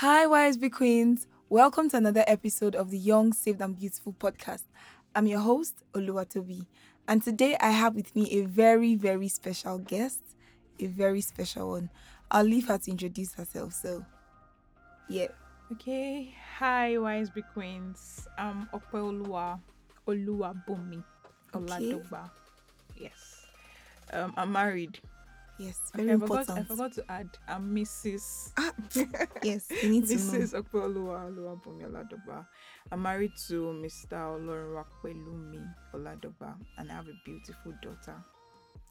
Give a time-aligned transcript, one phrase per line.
[0.00, 1.26] Hi, YSB Queens.
[1.48, 4.62] Welcome to another episode of the Young, Saved, and Beautiful podcast.
[5.12, 6.66] I'm your host, Oluwatobi,
[7.08, 10.20] and today I have with me a very, very special guest,
[10.78, 11.90] a very special one.
[12.30, 13.72] I'll leave her to introduce herself.
[13.72, 14.06] So,
[15.08, 15.26] yeah.
[15.72, 18.28] Okay, hi YSB Queens.
[18.38, 19.58] I'm Opeoluwa
[20.06, 21.02] Oluwabumi
[21.52, 22.30] Oladogba.
[22.96, 23.46] Yes.
[24.12, 25.00] Um, I'm married.
[25.58, 26.58] Yes, Okay, very I forgot, important.
[26.58, 28.52] I forgot to add, I'm Mrs.
[28.56, 28.72] Ah,
[29.42, 30.20] yes, you need to know.
[30.38, 30.54] Mrs.
[30.62, 32.46] Opeoluwa Oluwabumi Oladogba.
[32.92, 34.12] I'm married to Mr.
[34.38, 35.60] Olorunwapelumi
[35.94, 38.14] Oladogba, and I have a beautiful daughter.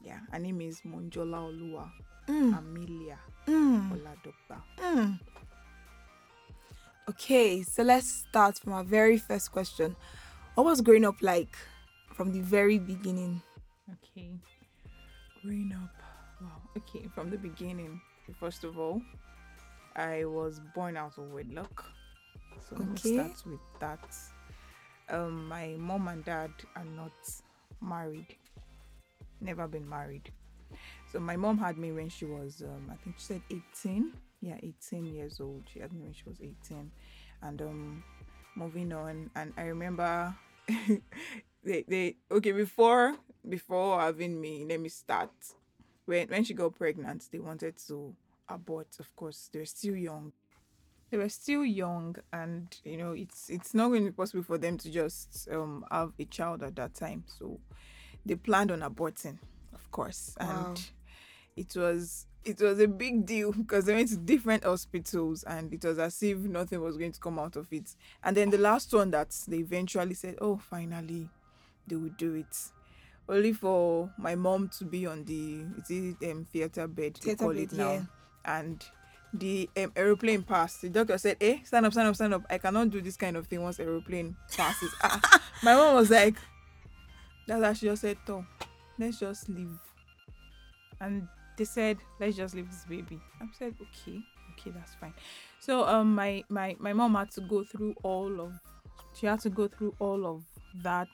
[0.02, 1.90] Yeah, her name is Monjola Oluwa
[2.28, 4.60] Mm, Amelia mm, Oladogba.
[4.78, 5.18] mm.
[7.08, 9.96] Okay, so let's start from our very first question.
[10.54, 11.56] What was growing up like
[12.12, 13.40] from the very beginning?
[13.90, 14.28] Okay.
[15.42, 15.88] Growing up.
[16.78, 18.00] Okay, from the beginning.
[18.38, 19.02] First of all,
[19.96, 21.84] I was born out of wedlock.
[22.68, 24.16] So let me start with that.
[25.08, 27.12] Um, my mom and dad are not
[27.80, 28.36] married.
[29.40, 30.30] Never been married.
[31.10, 34.12] So my mom had me when she was um, I think she said 18.
[34.40, 35.64] Yeah, 18 years old.
[35.72, 36.90] She had me when she was 18.
[37.42, 38.04] And um
[38.54, 40.34] moving on and I remember
[41.64, 43.16] they they okay before
[43.48, 45.30] before having me let me start
[46.08, 48.14] when when she got pregnant they wanted to
[48.48, 49.50] abort of course.
[49.52, 50.32] They're still young.
[51.10, 54.58] They were still young and you know it's it's not going to be possible for
[54.58, 57.24] them to just um have a child at that time.
[57.26, 57.60] So
[58.24, 59.38] they planned on aborting
[59.74, 60.34] of course.
[60.40, 60.66] Wow.
[60.68, 60.90] and
[61.56, 65.84] it was it was a big deal because they went to different hospitals and it
[65.84, 67.94] was as if nothing was going to come out of it.
[68.24, 71.28] And then the last one that they eventually said oh finally
[71.86, 72.56] they would do it
[73.28, 77.44] only for my mom to be on the it's it um, theater bed they Theatre
[77.44, 77.92] call bed, it now.
[77.92, 78.00] yeah.
[78.44, 78.84] and
[79.34, 80.80] the um, aeroplane passed.
[80.80, 82.42] The doctor said eh stand up stand up stand up.
[82.48, 84.90] I cannot do this kind of thing once aeroplane passes.
[85.02, 86.36] Ah, my mom was like
[87.46, 88.44] that's how she just said oh
[88.98, 89.78] let's just leave.
[91.00, 93.20] And they said let's just leave this baby.
[93.40, 94.20] I said okay
[94.52, 95.12] okay that's fine.
[95.60, 98.54] So um my my my mom had to go through all of
[99.14, 100.44] she had to go through all of
[100.82, 101.08] that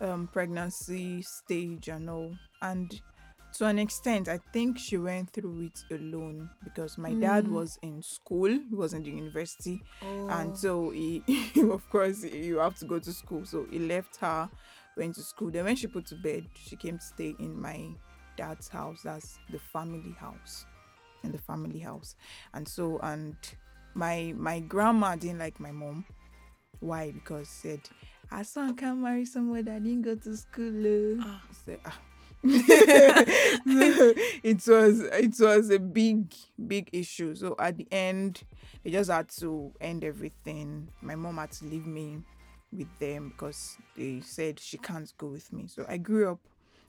[0.00, 2.34] um pregnancy stage and all.
[2.62, 3.00] And
[3.54, 7.52] to an extent i think she went through it alone because my dad Mm.
[7.52, 9.80] was in school he was in the university.
[10.02, 11.24] Oh, and so he
[11.70, 13.44] of course you have to go to school.
[13.46, 14.48] So he left her
[14.96, 15.50] went to school.
[15.50, 17.88] Then when she put to bed she came to stay in my
[18.36, 19.00] dad's house.
[19.02, 20.66] That's the family house
[21.24, 22.16] in the family house.
[22.52, 23.34] And so and
[23.94, 26.04] my my grandma didn't like my mom.
[26.80, 27.10] Why?
[27.12, 27.80] Because said
[28.30, 31.42] our son can't marry someone that didn't go to school oh." Ah.
[31.48, 31.98] I said, ah.
[32.44, 36.32] it was it was a big
[36.66, 37.34] big issue.
[37.34, 38.42] So at the end
[38.84, 40.88] they just had to end everything.
[41.00, 42.18] My mom had to leave me
[42.72, 45.66] with them because they said she can't go with me.
[45.66, 46.38] So i grew up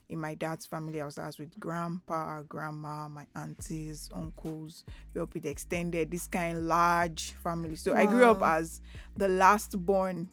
[0.10, 1.02] in my dad's family.
[1.02, 4.84] I was with grandpa grandma my aunties uncles.
[5.14, 7.76] Grew up with extended this kind large family.
[7.76, 8.82] So i grew up as
[9.18, 10.30] the last born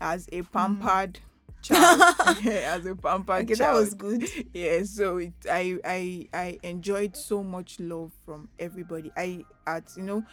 [0.00, 0.52] as a hmm.
[0.52, 1.18] pampered
[1.62, 2.16] child.
[2.42, 4.24] Yeah, as a pampered okay, that was good.
[4.54, 9.12] yeah so it i i i enjoyed so much love from everybody.
[9.16, 10.24] I at you know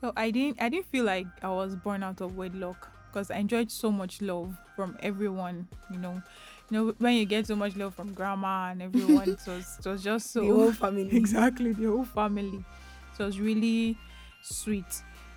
[0.00, 3.36] so i didn't i didn't feel like i was born out of wedlock because i
[3.36, 6.22] enjoyed so much love from everyone you know.
[6.70, 9.86] You know when you get so much love from grandma and everyone it was it
[9.86, 11.14] was just so the whole family.
[11.14, 12.64] exactly the whole family.
[13.16, 13.98] So it was really
[14.40, 14.86] sweet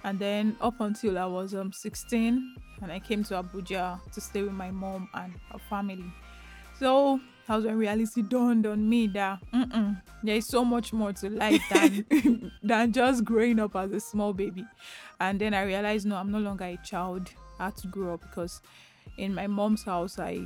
[0.05, 4.43] and then up until i was um 16 and i came to abuja to stay
[4.43, 6.05] with my mom and her family.
[6.79, 11.13] So that was when reality dawned on me that mm-mm, there is so much more
[11.13, 12.05] to life than
[12.63, 14.65] than just growing up as a small baby.
[15.19, 17.31] And then i realized no i'm no longer a child.
[17.59, 18.61] I had to grow up because
[19.17, 20.39] in my mom's house i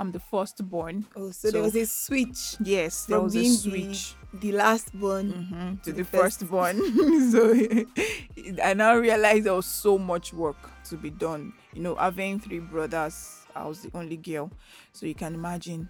[0.00, 4.38] i'm the firstborn Oh, so, there was a switch yes there was a switch the,
[4.50, 5.30] the last born.
[5.30, 6.40] hmm to the the first.
[6.40, 6.76] firstborn.
[7.30, 7.54] so
[8.64, 10.56] I now realized there was so much work
[10.90, 11.52] to be done.
[11.74, 14.50] You know, having three brothers, I was the only girl,
[14.92, 15.88] so you can imagine.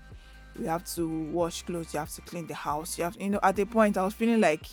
[0.59, 2.99] You have to wash clothes, you have to clean the house.
[2.99, 4.67] You have, you know, at a point I was feeling like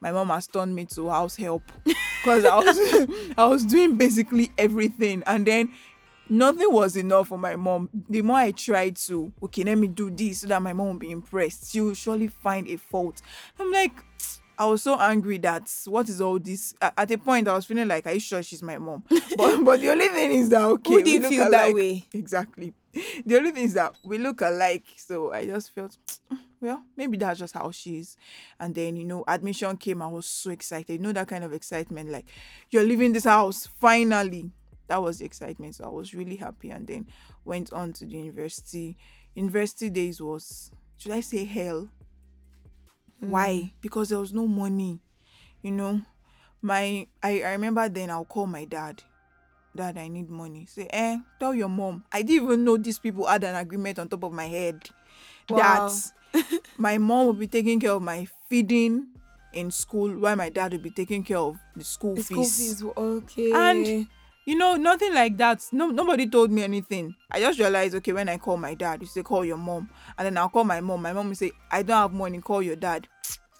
[0.00, 2.78] my mom has turned me to house help because I was
[3.38, 5.72] I was doing basically everything, and then
[6.30, 7.90] nothing was enough for my mom.
[8.08, 10.94] The more I tried to, okay, let me do this so that my mom will
[10.94, 13.20] be impressed, she will surely find a fault.
[13.58, 13.92] I'm like,
[14.58, 16.74] I was so angry that what is all this?
[16.82, 19.04] At a point, I was feeling like, are you sure she's my mom?
[19.36, 21.74] But but the only thing is that okay, Who we did feel that alike.
[21.74, 22.04] way?
[22.12, 22.74] Exactly.
[23.24, 25.96] The only thing is that we look alike, so I just felt
[26.60, 28.18] well, maybe that's just how she is.
[28.58, 30.02] And then, you know, admission came.
[30.02, 30.92] I was so excited.
[30.92, 32.26] You know, that kind of excitement, like,
[32.70, 34.50] you're leaving this house finally.
[34.90, 35.76] That was the excitement.
[35.76, 36.70] So I was really happy.
[36.70, 37.06] And then
[37.44, 38.96] went on to the university.
[39.36, 41.88] University days was, should I say hell?
[43.20, 43.72] Why?
[43.80, 44.98] Because there was no money.
[45.62, 46.02] You know,
[46.60, 49.04] my I, I remember then I'll call my dad.
[49.76, 50.66] Dad, I need money.
[50.66, 52.02] Say, eh, tell your mom.
[52.10, 54.90] I didn't even know these people had an agreement on top of my head.
[55.48, 55.88] Wow.
[56.34, 59.06] That my mom will be taking care of my feeding
[59.52, 62.26] in school while my dad will be taking care of the school The fees.
[62.26, 63.52] school fees were okay.
[63.52, 64.08] And
[64.50, 65.64] you know, nothing like that.
[65.70, 67.14] No, nobody told me anything.
[67.30, 69.88] I just realized, okay, when I call my dad, you say call your mom,
[70.18, 71.02] and then I'll call my mom.
[71.02, 72.40] My mom will say, I don't have money.
[72.40, 73.06] Call your dad.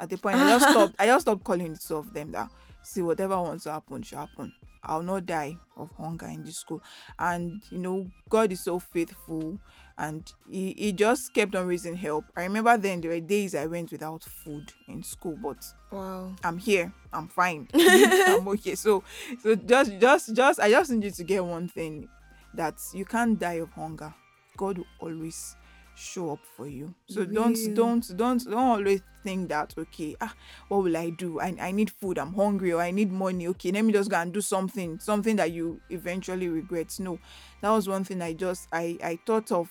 [0.01, 0.97] At the point, I just stopped.
[0.99, 2.33] I just stopped calling the two of them.
[2.33, 2.51] That
[2.83, 4.53] see whatever wants to happen should happen.
[4.83, 6.83] I'll not die of hunger in this school.
[7.21, 9.61] And you know, God is so faithful,
[10.01, 12.25] and he, he just kept on raising help.
[12.35, 15.63] I remember then there were days I went without food in school, but
[15.93, 16.35] wow.
[16.43, 16.91] I'm here.
[17.13, 17.69] I'm fine.
[17.75, 18.75] I'm okay.
[18.75, 19.05] So
[19.43, 22.09] so just just just I just need you to get one thing
[22.55, 24.13] that you can't die of hunger.
[24.57, 25.55] God will always
[25.95, 26.95] show up for you.
[27.07, 30.33] So don't don't don't don't always think that okay, ah,
[30.69, 31.41] what will I do?
[31.41, 33.49] I, I need food, I'm hungry, or I need money.
[33.49, 36.97] Okay, let me just go and do something, something that you eventually regret.
[36.99, 37.19] No,
[37.61, 39.69] that was one thing I just I I thought of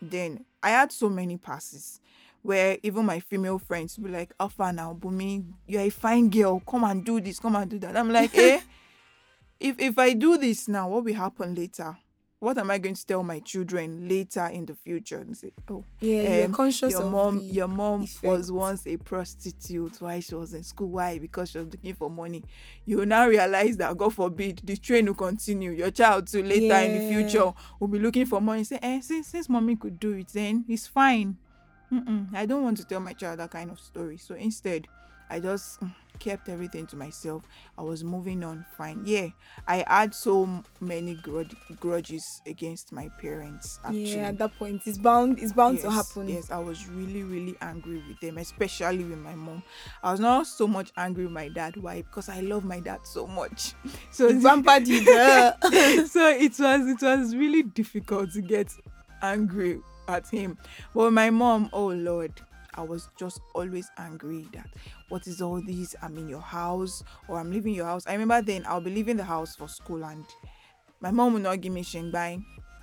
[0.00, 0.44] then.
[0.62, 2.00] I had so many passes
[2.42, 6.60] where even my female friends be like, Alpha now, Bumi, you're a fine girl.
[6.60, 7.96] Come and do this, come and do that.
[7.96, 8.60] I'm like, eh?
[9.60, 11.96] If if I do this now, what will happen later?
[12.40, 15.18] What am I going to tell my children later in the future?
[15.18, 18.24] And say, oh, Yeah, you're um, conscious your mom, your mom effect.
[18.24, 20.88] was once a prostitute Why she was in school.
[20.90, 21.18] Why?
[21.18, 22.44] Because she was looking for money.
[22.84, 25.72] You will now realize that God forbid the train will continue.
[25.72, 28.62] Your child too later in the future will be looking for money.
[28.62, 31.36] Say, eh, since since mommy could do it, then it's fine.
[31.92, 34.16] Mm-mm, I don't want to tell my child that kind of story.
[34.18, 34.86] So instead,
[35.28, 37.42] I just mm, kept everything to myself.
[37.76, 39.02] I was moving on fine.
[39.04, 39.28] Yeah,
[39.66, 43.78] I had so many grud- grudges against my parents.
[43.84, 44.14] Actually.
[44.16, 45.38] Yeah, at that point, it's bound.
[45.38, 46.28] It's bound to happen.
[46.28, 49.62] Yes, I was really, really angry with them, especially with my mom.
[50.02, 51.76] I was not so much angry with my dad.
[51.76, 52.02] Why?
[52.02, 53.74] Because I love my dad so much.
[54.10, 55.54] So pampered you there.
[55.62, 56.04] Eh?
[56.06, 58.72] so it was it was really difficult to get
[59.22, 60.56] angry at him.
[60.94, 62.32] But my mom, oh Lord,
[62.78, 64.68] I was just always angry that
[65.08, 65.96] what is all this?
[66.00, 68.06] I'm in your house or I'm leaving your house.
[68.06, 70.24] I remember then I'll be leaving the house for school and
[71.00, 72.40] my mom will not give me shingbai.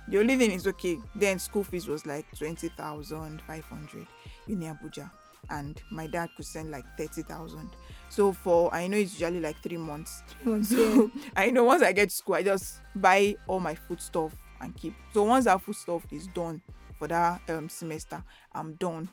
[0.08, 0.98] The only thing is okay.
[1.14, 4.06] Then school fees was like twenty thousand five hundred
[4.48, 5.10] in Abuja,
[5.48, 7.70] and my dad could send like thirty thousand.
[8.10, 10.22] So for I know it's usually like three months.
[10.62, 14.36] So I know once I get to school, I just buy all my food stuff
[14.60, 14.94] and keep.
[15.14, 16.60] So once that food stuff is done
[16.98, 18.22] for that um semester,
[18.52, 19.08] I'm done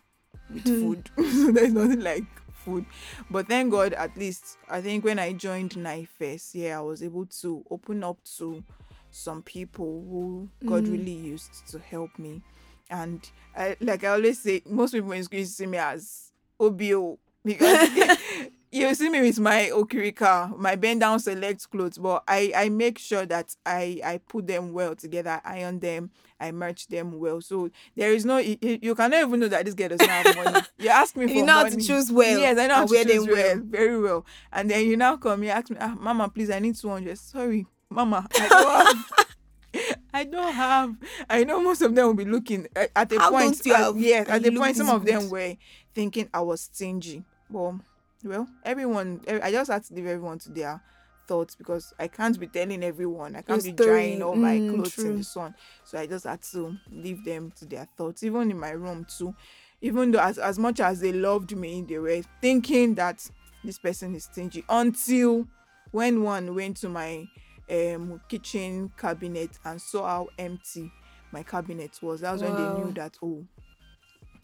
[0.50, 1.10] with food.
[1.18, 2.86] so there's nothing like food.
[3.30, 7.26] But thank God, at least I think when I joined NIFES, yeah, I was able
[7.42, 8.64] to open up to
[9.12, 10.92] some people who God Mm.
[10.92, 12.42] really used to help me.
[12.90, 17.90] And I, like I always say, most people in school see me as OBO because
[18.74, 22.98] you see me with my okirika, my bend down select clothes, but I I make
[23.00, 26.10] sure that I I put them well together, I iron them,
[26.40, 27.40] I merch them well.
[27.42, 30.62] So there is no you, you cannot even know that this girl doesn't have money.
[30.80, 32.92] You ask me for You know how to choose well Yes, I know how to
[32.94, 33.62] wear choose well, well.
[33.64, 34.26] very well.
[34.52, 37.18] And then you now come, you ask me, ah, Mama, please, I need two hundred.
[37.20, 39.28] Sorry, Mama, I don't have.
[40.14, 40.96] I don't have.
[41.30, 43.66] I know most of them will be looking at, at a How point.
[43.68, 45.56] at- yes, at the point, some of them were
[45.96, 47.24] thinking I was stingy.
[47.50, 47.80] Well,
[48.24, 49.22] well, everyone.
[49.28, 50.80] I just had to leave everyone to their
[51.28, 53.36] thoughts because I can't be telling everyone.
[53.36, 55.56] I can't Your be drying all my Mm, clothes in the sun.
[55.84, 58.24] So I just had to leave them to their thoughts.
[58.24, 59.34] Even in my room too.
[59.82, 63.30] Even though as, as much as they loved me, they were thinking that
[63.64, 65.46] this person is stingy until
[65.92, 67.28] when one went to my
[67.70, 70.92] um kitchen cabinet and saw how empty
[71.32, 72.22] my cabinet was.
[72.22, 73.46] that's was when they knew that oh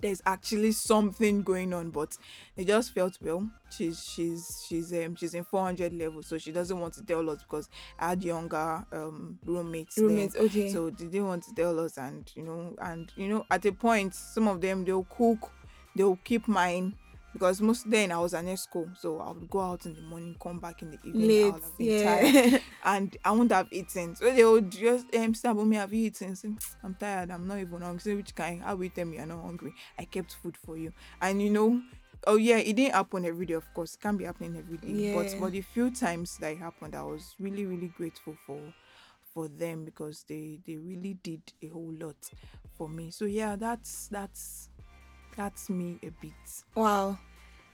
[0.02, 2.18] there's actually something going on but
[2.56, 6.80] they just felt well she's she's she's um she's in 400 level so she doesn't
[6.80, 9.98] want to tell us because i had younger um roommates.
[9.98, 10.72] Roommates, okay.
[10.72, 13.72] so they didn't want to tell us and you know and you know at a
[13.72, 15.52] point some of them they'll cook
[15.96, 16.94] they'll keep mine
[17.32, 20.36] because most then I was an esco, so I would go out in the morning,
[20.42, 21.36] come back in the evening.
[21.42, 22.36] I Late, have been tired
[22.84, 24.16] and I wouldn't have eaten.
[24.16, 26.36] So they would just um stop me, have you eaten?
[26.36, 26.50] Say,
[26.84, 28.00] I'm tired, I'm not even hungry.
[28.02, 28.64] Say, which kind?
[28.64, 29.76] How will you tell me you're not hungry?
[29.98, 30.94] I kept food for you.
[31.22, 31.82] And you know,
[32.28, 33.96] oh yeah, it didn't happen every day, of course.
[33.96, 34.98] It can't be happening every day.
[35.12, 35.36] But Yeah.
[35.38, 38.74] but the few times that it happened, I was really, really grateful for
[39.34, 42.18] for them because they they really did a whole lot
[42.78, 43.12] for me.
[43.12, 44.70] So yeah, that's that's
[45.36, 46.32] that's me a bit.
[46.76, 47.18] Wow.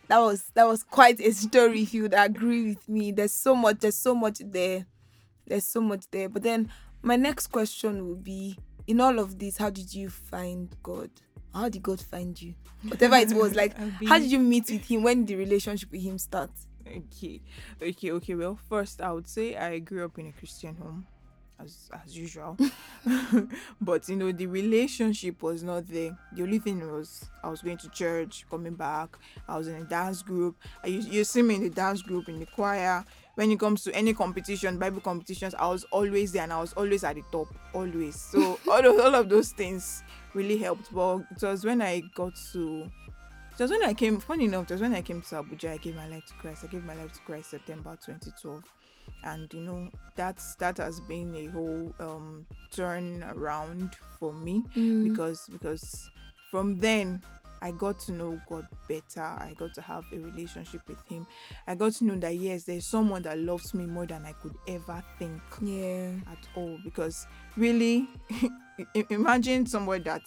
[0.08, 3.12] That was that was quite a story if you would agree with me.
[3.12, 4.86] There's so much, there's so much there.
[5.48, 6.30] There's so much there.
[6.30, 6.70] But then
[7.02, 8.58] my next question will be
[8.88, 11.10] in all of this, how did you find God?
[11.54, 12.54] How did God find you?
[12.88, 15.04] Whatever it was, like how did you meet with him?
[15.04, 16.52] When did the relationship with him start?
[16.88, 17.42] Okay,
[17.82, 18.36] okay, okay.
[18.36, 21.08] Well, first, I would say I grew up in a Christian home,
[21.60, 22.02] as mm.
[22.04, 22.58] as usual.
[23.82, 26.18] but you know, the relationship was not there.
[26.34, 29.18] The only thing was I was going to church, coming back.
[29.48, 30.56] I was in a dance group.
[30.84, 33.04] I you, you see me in the dance group in the choir.
[33.36, 36.72] When it comes to any competition, Bible competitions, I was always there and I was
[36.74, 38.16] always at the top, always.
[38.16, 40.94] So all of, all of those things really helped.
[40.94, 42.90] But it was when I got to
[43.58, 45.78] it was when I came, funny enough, it was when I came to Abuja, I
[45.78, 46.66] gave my life to Christ.
[46.66, 48.64] I gave my life to Christ September 2012.
[49.26, 54.64] And you know, that's that has been a whole um turn around for me
[55.04, 56.10] because because
[56.52, 57.22] from then
[57.62, 59.22] I got to know God better.
[59.24, 61.26] I got to have a relationship with him.
[61.66, 64.54] I got to know that yes, there's someone that loves me more than I could
[64.68, 66.12] ever think Yeah.
[66.32, 67.26] at all because
[67.58, 68.08] really
[69.10, 70.22] imagine somewhere that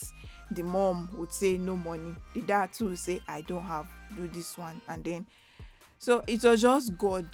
[0.50, 3.86] the mom would say no money the dad too would say i don't have
[4.16, 5.26] do this one and then
[5.98, 7.28] so it was just god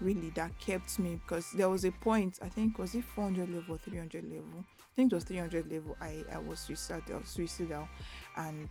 [0.00, 3.76] really that kept me because there was a point i think was it 400 level
[3.76, 4.64] 300 level?
[4.78, 7.88] I think it was 300 level i i was suicidal suicidal.
[8.36, 8.68] And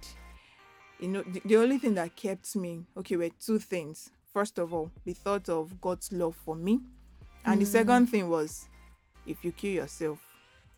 [0.99, 4.11] you know the, the only thing that kept me okay were two things.
[4.33, 6.79] First of all the thought of god's love for me.
[7.45, 7.69] And the mm.
[7.69, 8.67] second thing was
[9.25, 10.19] if you kill yourself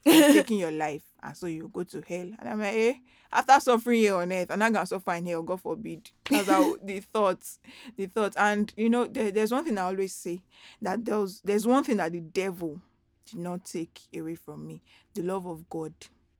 [0.34, 2.29] taking your life and so you go to hell.
[2.39, 2.93] And i'm like eh
[3.31, 6.10] after suffering here on earth and i'm gonna suffer in hell god forbid.
[6.29, 7.60] How the thoughts
[7.98, 8.36] the thoughts.
[8.38, 10.41] And you know there, there's one thing i always say
[10.81, 12.81] that there's there's one thing that the devil
[13.27, 14.81] did not take away from me
[15.13, 15.93] the love of god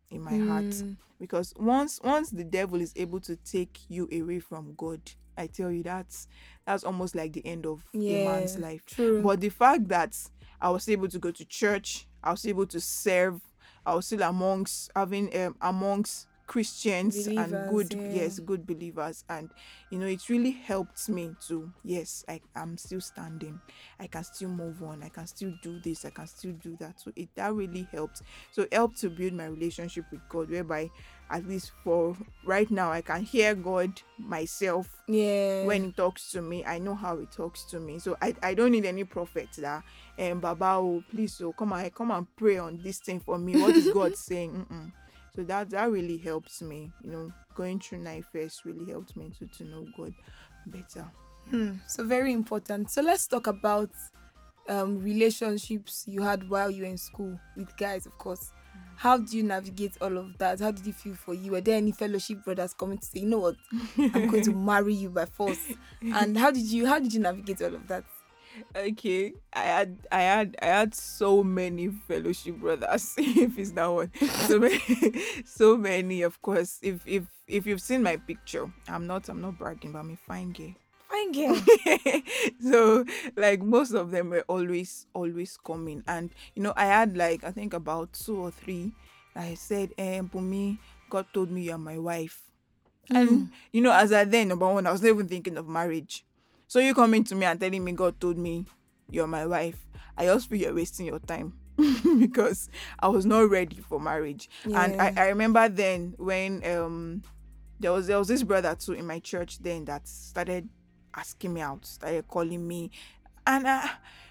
[0.10, 0.66] in my heart.
[0.66, 0.98] Mm.
[1.20, 5.00] because once once the devil is able to take you away from god
[5.38, 6.28] i tell you that's
[6.66, 8.86] that's almost like the end of a man's life.
[8.86, 9.22] True.
[9.22, 10.18] but the fact that
[10.60, 13.42] I was able to go to church, I was able to serve,
[13.86, 18.24] I was still amongst having um amongst Christians and good yeah.
[18.24, 19.24] yes, good believers.
[19.30, 19.50] And
[19.90, 23.62] you know, it really helped me to yes, I, I'm still standing.
[23.98, 27.00] I can still move on, I can still do this, I can still do that.
[27.00, 28.24] So it that really helped.
[28.52, 30.90] So it helped to build my relationship with God, whereby
[31.30, 35.64] at least for right now I can hear God myself yeah.
[35.64, 38.54] when he talks to me i know how he talks to me so i, I
[38.54, 39.84] don't need any prophet that
[40.20, 43.60] um baba oh please oh come and come and pray on this thing for me
[43.60, 44.92] what is god saying Mm-mm.
[45.36, 49.46] So that that really helps me you know going through NIFES really helped me to,
[49.48, 50.14] to know god
[50.68, 51.06] better
[51.50, 52.92] Hmm, so very important.
[52.92, 53.90] So let's talk about
[54.70, 58.52] um relationships you had while you were in school with guys, of course.
[58.96, 60.60] How do you navigate all of that?
[60.60, 61.52] How did you feel for you?
[61.54, 63.56] Were there any fellowship brothers coming to say, you know what,
[63.98, 65.58] I'm going to marry you by force?
[66.02, 68.04] And how did you how did you navigate all of that?
[68.76, 74.12] Okay i had i had i had so many fellowship brothers if it's that one.
[74.48, 74.80] So many
[75.46, 76.80] so many of course.
[76.82, 80.16] If if if you've seen my picture i'm not i'm not bragging but i'm a
[80.16, 80.74] fine girl.
[81.10, 81.62] Fine girl.
[82.62, 83.06] so
[83.36, 86.04] like most of them were always always coming.
[86.08, 88.92] And you know i had like i think about two or three
[89.36, 90.78] i said eh Bumi,
[91.10, 92.42] god told me you're my wife.
[93.10, 96.24] And you know as i then number one i was not even thinking of marriage
[96.72, 98.66] so you coming to me and telling me god told me
[99.10, 99.86] you're my wife
[100.18, 101.54] i just feel you're wasting your time
[102.20, 107.24] because i was not ready for marriage and I, I remember then when um
[107.80, 110.70] there was there was this brother too in my church then that started
[111.16, 112.92] asking me out, started calling me,
[113.46, 113.88] and uh,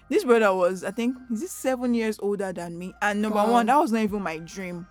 [0.09, 2.93] this brother was I think is this seven years older than me.
[3.01, 3.51] And number Wow.
[3.51, 4.87] one, that was not even my dream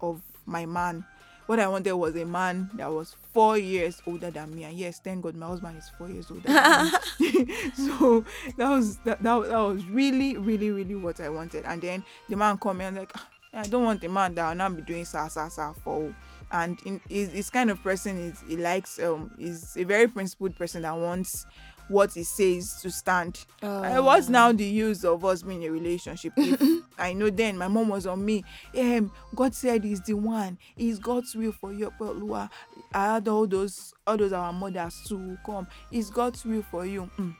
[0.00, 1.04] of my man.
[1.46, 4.64] What I wanted was a man that was four years older than me.
[4.64, 8.24] And yes, thank God my husband is four years older so
[8.56, 11.64] that was that, that, that was really, really, really what I wanted.
[11.64, 14.48] And then the man called me and like, "Ah, I don't want a man that
[14.48, 16.14] will not be doing sa sa sa for.
[16.52, 20.56] And in, he's, he's kind of person is he likes um is a very principled
[20.56, 21.46] person that wants
[21.88, 23.44] what he says to stand.
[23.62, 26.32] Uh, what's now the use of us being in a relationship?
[26.36, 28.44] If I know then my mom was on me.
[28.76, 30.58] Um, God said he's the one.
[30.76, 31.92] He's God's will for you.
[31.98, 32.50] But
[32.94, 35.66] I had all those all those our mothers to come.
[35.90, 37.10] It's God's will for you.
[37.18, 37.34] Mm.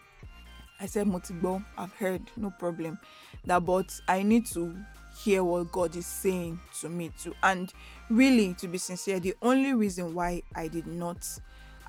[0.79, 2.99] I said, Motigbo, I've heard, no problem.
[3.47, 4.77] That but I need to
[5.19, 7.35] hear what God is saying to me too.
[7.43, 7.73] And
[8.11, 11.27] really, to be sincere, the only reason why I did not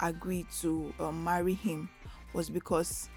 [0.02, 1.90] agree to uh, marry him
[2.38, 3.10] was because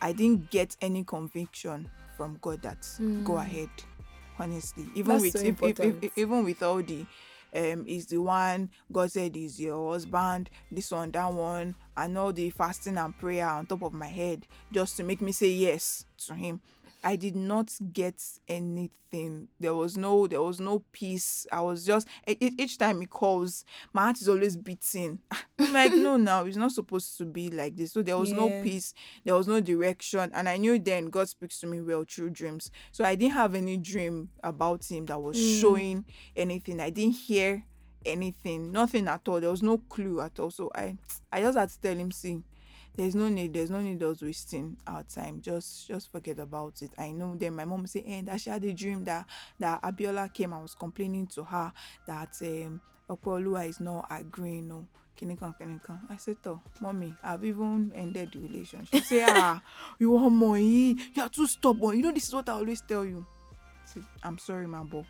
[0.00, 2.84] I didn't get any conviction from God that
[3.22, 3.70] go ahead.
[4.36, 7.06] Honestly, even That's with so if, if, if, even with all the
[7.54, 12.32] um is the one god said is your husband this one that one and all
[12.32, 16.04] the fasting and prayer on top of my head just to make me say yes
[16.18, 16.60] to him
[17.04, 19.48] I did not get anything.
[19.60, 21.46] There was no, there was no peace.
[21.52, 25.18] I was just each time he calls, my heart is always beating.
[25.58, 27.92] I'm like, no, now it's not supposed to be like this.
[27.92, 28.94] So there was no peace.
[29.22, 32.70] There was no direction, and I knew then God speaks to me well through dreams.
[32.90, 35.60] So I didn't have any dream about him that was Mm.
[35.60, 36.80] showing anything.
[36.80, 37.64] I didn't hear
[38.06, 39.40] anything, nothing at all.
[39.40, 40.50] There was no clue at all.
[40.50, 40.96] So I,
[41.30, 42.42] I just had to tell him, see
[42.96, 45.40] there's no need there's no need us wasting our time.
[45.40, 46.90] Just just forget about it.
[46.98, 49.26] I know then my mom say eh that she had a dream that
[49.58, 51.72] that abiola came and was complaining to her
[52.06, 54.86] that um Opeoluwa is not agreeing no
[55.20, 58.88] kinikan kinikan i said oh mommy i've even ended the relationship.
[58.90, 59.60] She say ah
[59.98, 61.96] you want more you are too stubborn.
[61.96, 63.26] You know this is what i always tell you.
[63.84, 65.04] Say i'm sorry my boy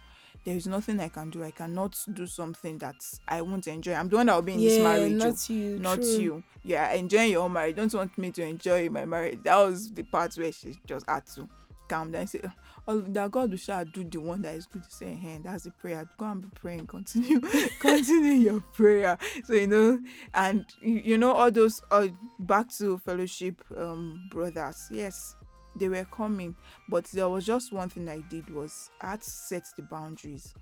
[0.44, 2.96] there is nothing i can do i cannot do something that
[3.28, 5.78] i won't enjoy i'm the one that will be in this marriage oh not you.
[5.78, 6.06] not true.
[6.06, 6.44] you.
[6.64, 7.76] Yeah, enjoying your own marriage.
[7.76, 9.40] Don't want me to enjoy my marriage.
[9.42, 11.46] That was the part where she just had to
[11.88, 12.40] calm down and say,
[12.86, 15.64] Oh, that God will shall do the one that is good to say, hey, that's
[15.64, 16.06] the prayer.
[16.18, 16.86] Go and be praying.
[16.86, 17.40] Continue,
[17.80, 19.16] continue your prayer.
[19.44, 20.00] So you know,
[20.34, 22.08] and you, you know all those uh,
[22.40, 24.88] back to fellowship um brothers.
[24.90, 25.36] Yes,
[25.76, 26.54] they were coming,
[26.88, 30.54] but there was just one thing I did was I had to set the boundaries.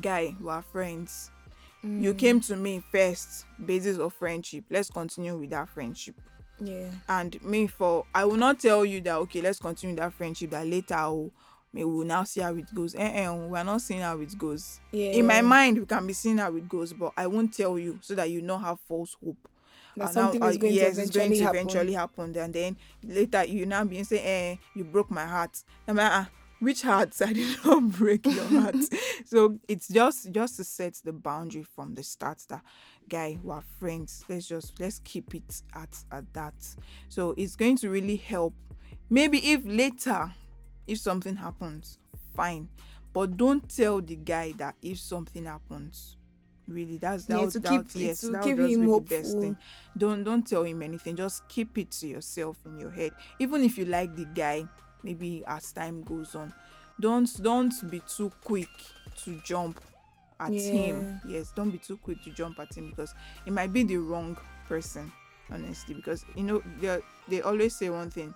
[0.00, 1.30] Guy, we're friends
[1.82, 2.18] you Mm.
[2.18, 6.16] came to me first basis of friendship let's continue with that friendship
[6.58, 6.90] Yeah.
[7.08, 10.66] and me for i will not tell you that okay let's continue that friendship that
[10.66, 11.30] later oh
[11.72, 14.80] maybe we'll now see how it goes eh, eh, we're not seeing how it goes
[14.90, 15.12] Yeah.
[15.12, 17.98] in my mind we can be seeing how it goes but i won't tell you
[18.02, 19.48] so that you not have false hope
[19.96, 21.56] that And now, something is uh, going yes, to it's going eventually to happen.
[21.56, 22.36] eventually happen.
[22.36, 25.62] And then later you now be saying eh you broke my heart.
[25.86, 27.14] I'm like ah which heart?
[27.20, 28.76] I did not break your heart.
[29.24, 32.62] So it's just just to set the boundary from the start that
[33.08, 34.24] guy we're friends.
[34.28, 36.54] Let's just let's keep it at at that.
[37.08, 38.54] So it's going to really help.
[39.10, 40.32] Maybe if later
[40.86, 41.98] if something happens
[42.34, 42.68] fine.
[43.12, 46.16] But don't tell the guy that if something happens
[46.68, 49.40] really that's that Yeah, would- to that keep- yes to keep him the best hopeful.
[49.40, 49.56] thing.
[49.96, 51.16] Don't don't tell him anything.
[51.16, 53.12] Just keep it to yourself in your head.
[53.38, 54.66] Even if you like the guy
[55.02, 56.52] maybe as time goes on.
[57.00, 58.68] Don't don't be too quick
[59.24, 59.80] to jump
[60.40, 61.20] at him.
[61.26, 63.14] Yes don't be too quick to jump at him because
[63.46, 64.36] it might be the wrong
[64.68, 65.12] person
[65.50, 65.94] honestly.
[65.94, 66.98] Because you know they
[67.28, 68.34] they always say one thing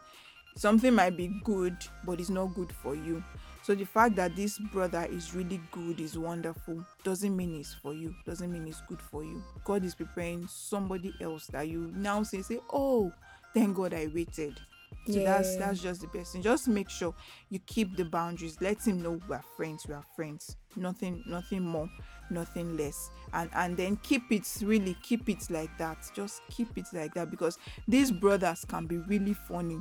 [0.57, 3.23] something might be good but it's not good for you
[3.71, 6.85] so the fact that this brother is really good is wonderful.
[7.05, 8.13] Doesn't mean it's for you.
[8.27, 9.45] Doesn't mean it's good for you.
[9.63, 13.13] God is preparing somebody else that you now say say oh
[13.55, 14.61] thank god i waited.
[15.07, 16.43] So that's that's just the best thing.
[16.43, 17.15] Just make sure
[17.49, 18.61] you keep the boundaries.
[18.61, 20.57] Let him know we are friends we are friends.
[20.75, 21.89] Nothing nothing more
[22.29, 23.13] nothing less.
[23.35, 26.11] And and then keep it really keep it like that.
[26.13, 27.57] Just keep it like that because
[27.87, 29.81] these brothers can be really funny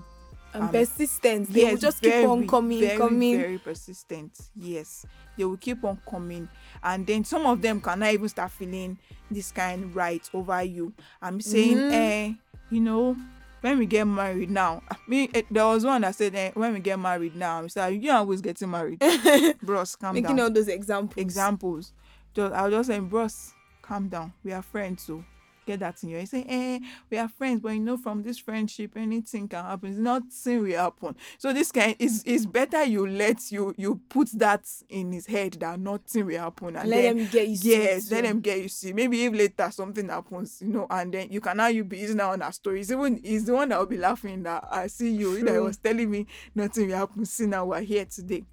[0.53, 1.49] and um, persistent.
[1.53, 3.37] They will Yes, just keep on very, coming, very, coming.
[3.37, 5.05] very persistent yes
[5.37, 6.49] they will keep on coming
[6.83, 8.97] and then some of them cannot even start feeling
[9.31, 11.91] this kind right over you i'm saying Mhm.
[11.93, 12.33] eh
[12.69, 13.15] you know
[13.61, 16.79] when we get married now me eh, there was one that said eh, when we
[16.79, 18.99] get married now i'm saying you always getting married
[19.63, 21.21] bros calm Making down Making all those examples.
[21.21, 21.93] examples
[22.33, 25.23] just i'll just say bros calm down we are friends so
[25.69, 26.79] get that in your head say eh
[27.09, 29.89] we are friends but you know from this friendship anything can happen.
[29.89, 31.15] It's not nothing will happen.
[31.37, 35.53] So this kind is is better you let you you put that in his head
[35.53, 38.61] that nothing will happen and Let then them get used to yes let him get
[38.61, 41.83] you see maybe if later something happens you know and then you can now you
[41.83, 44.67] be using that on our stories even he's the one that will be laughing that
[44.71, 45.63] i see you True.
[45.63, 47.25] was telling me nothing will happen.
[47.25, 48.43] See now we're here today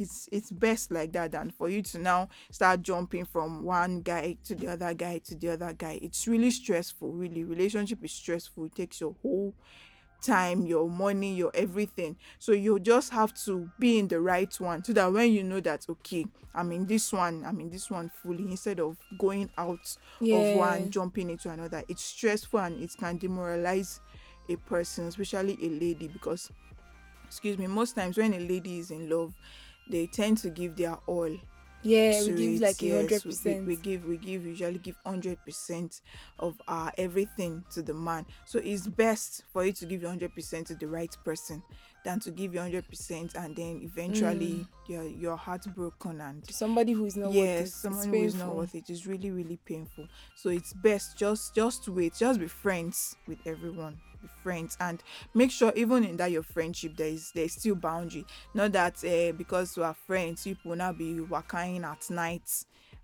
[0.00, 4.36] it's it's best like that than for you to now start jumping from one guy
[4.44, 5.98] to the other guy to the other guy.
[6.02, 7.44] It's really stressful really.
[7.44, 8.66] Relationship is stressful.
[8.66, 9.54] It takes your whole
[10.22, 12.16] time your money your everything.
[12.38, 15.60] So you just have to be in the right one so that when you know
[15.60, 19.96] that okay i'm in this one i'm in this one fully instead of going out
[20.20, 20.36] Yeah.
[20.36, 21.82] of one jumping into another.
[21.88, 24.00] It's stressful and it can demoralize
[24.48, 26.50] a person especially a lady because
[27.26, 29.32] excuse me most times when a lady is in love
[29.88, 31.30] they tend to give their all
[31.82, 33.66] Yeah, we give it, like a hundred percent.
[33.66, 36.02] we give we give usually give hundred percent
[36.38, 40.34] of our everything to the man so it's best for you to give your hundred
[40.34, 41.62] percent to the right person
[42.04, 47.04] than to give you hundred percent and then eventually you're you're heartbroken and Somebody who
[47.06, 47.40] is not worth it.
[47.40, 48.88] yes someone who is not worth it.
[48.90, 50.06] Is really really painful.
[50.34, 52.14] So it's best just just wait.
[52.18, 53.98] Just be friends with everyone.
[54.22, 55.02] Be friends and
[55.34, 58.24] make sure even in that your friendship there is there's still boundary.
[58.54, 62.50] Not that uh, because we are friends people will now be working at night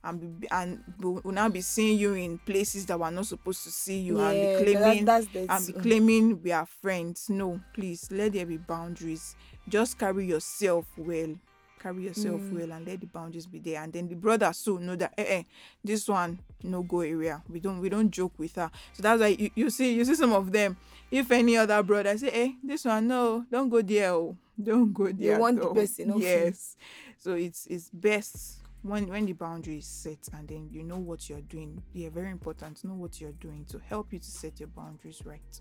[0.07, 3.71] and be, and will now be seeing you in places that we're not supposed to
[3.71, 7.29] see you yeah, and be claiming that's and be claiming we are friends.
[7.29, 9.35] No, please let there be boundaries.
[9.69, 11.35] Just carry yourself well.
[11.79, 12.53] Carry yourself Mm.
[12.53, 13.83] well and let the boundaries be there.
[13.83, 15.43] And then the brothers too know that eh, eh,
[15.85, 17.43] this one no go area.
[17.49, 18.71] We don't we don't joke with her.
[18.95, 20.77] So that's why you, you see you see some of them.
[21.11, 24.11] If any other brother say, eh, this one no, don't go there.
[24.13, 25.35] Oh, don't go there.
[25.35, 26.17] at want the all." person, no.
[26.19, 26.77] Yes.
[27.19, 31.29] So it's it's best when when the boundary is set and then you know what
[31.29, 31.83] you're doing.
[31.93, 32.85] Yeah, very important.
[32.85, 35.61] Know what you're doing to help you to set your boundaries right.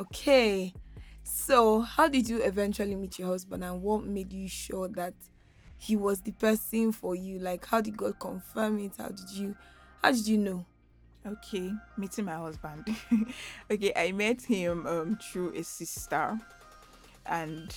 [0.00, 0.72] Okay.
[1.22, 5.14] So, how did you eventually meet your husband and what made you sure that
[5.76, 7.38] he was the person for you?
[7.38, 8.92] Like how did God confirm it?
[8.98, 9.56] How did you
[10.02, 10.66] how did you know?
[11.26, 12.96] Okay, meeting my husband.
[13.70, 16.38] okay, I met him um through a sister,
[17.26, 17.74] and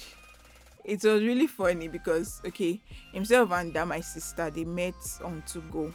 [0.86, 2.82] it was really funny because okay,
[3.14, 5.94] himself and that my sister they met on to go.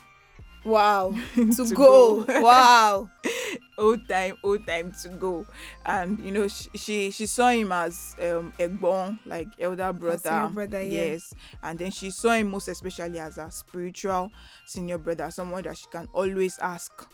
[0.64, 1.14] Wow.
[1.35, 2.27] to, 2go.
[2.27, 2.40] go.
[2.42, 3.11] wow.
[3.79, 5.46] old time old time 2go
[5.85, 10.49] and you know she she, she saw him as um egbon like elder brother senior
[10.49, 11.05] brother, yeah.
[11.05, 14.31] yes and then she saw him most especially as a spiritual
[14.64, 17.07] senior brother someone that she can always ask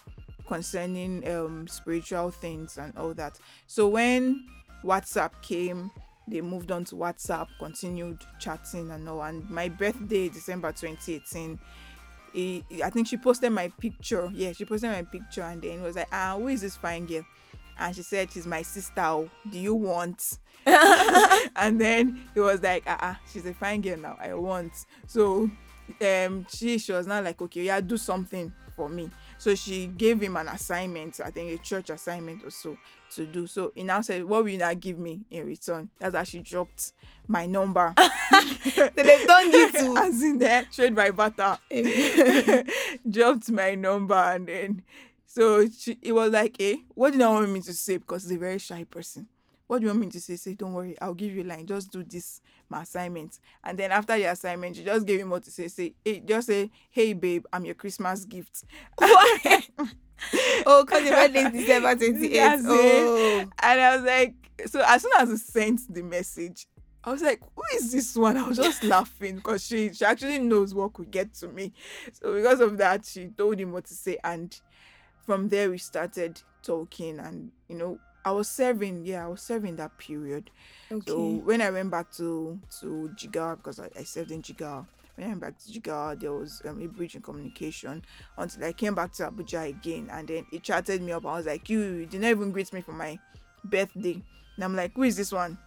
[0.47, 4.45] concerning um spiritual things and all that so when
[4.85, 5.91] whatsapp came
[6.29, 11.59] they moved on to whatsapp continued chatting and all and my birthday december 2018
[12.33, 14.31] he, I think she posted my picture.
[14.33, 17.07] Yeah, she posted my picture and then it was like, ah, who is this fine
[17.07, 17.25] girl?
[17.79, 19.01] And she said, she's my sister.
[19.01, 20.39] oh, Do you want?
[20.67, 24.17] and then it was like, ah, ah, she's a fine girl now.
[24.21, 24.73] I want.
[25.07, 25.51] So
[26.01, 29.11] um, she she was not like, okay, yeah, do something for me.
[29.43, 32.77] So she gave him an assignment, I think a church assignment or so
[33.17, 33.49] to do.
[33.49, 35.91] So he now said, What will you now give me in return?
[35.99, 36.93] That's how she dropped
[37.27, 37.93] my number.
[38.73, 41.59] So they turned you to As in there, trade by butter.
[43.11, 44.83] dropped my number and then
[45.27, 47.97] so she, it was like, eh, what do you want me to say?
[47.97, 49.27] Because he's a very shy person.
[49.67, 50.37] What do you want me to say?
[50.37, 51.67] Say, don't worry, I'll give you a line.
[51.67, 53.39] Just do this, my assignment.
[53.65, 55.69] And then after the assignment, you just gave him what to say.
[55.69, 58.65] Say, hey, just say, hey, babe, I'm your Christmas gift.
[59.01, 62.33] oh, because your birthday is December 28th.
[62.33, 62.65] That's.
[62.67, 63.39] Oh.
[63.63, 64.35] And I was like,
[64.67, 66.67] so as soon as he sent the message,
[67.05, 68.37] I was like, who is this one?
[68.37, 71.73] I was just laughing because she, she actually knows what could get to me.
[72.13, 74.19] So because of that, she told him what to say.
[74.23, 74.57] And
[75.27, 77.19] from there, we started talking.
[77.19, 80.51] And, you know, I was serving, yeah, I was serving that period.
[80.91, 81.11] Okay.
[81.11, 84.87] So when I went back to to Jigawa because I, I served in Jigawa.
[85.15, 88.03] When I went back to Jigawa, there was um, a breach in communication
[88.39, 91.27] until I came back to Abuja again, and then he chatted me up.
[91.27, 93.19] I was like, "You, you did not even greet me for my
[93.65, 94.23] birthday,"
[94.55, 95.59] and I'm like, "Who is this one?"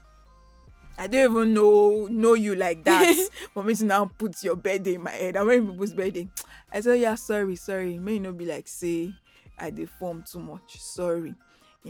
[0.98, 4.96] I don't even know know you like that for me to now put your birthday
[4.96, 5.36] in my head.
[5.36, 6.30] And when people's birthday,
[6.72, 8.00] I said, "Yeah, sorry, sorry.
[8.00, 9.14] May you not be like say
[9.60, 10.80] I deform too much.
[10.80, 11.36] Sorry."